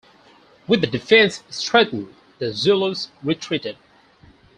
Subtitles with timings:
[0.67, 3.77] With the defense strengthened, the Zulus retreated.